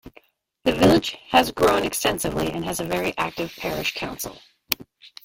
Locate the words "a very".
2.79-3.15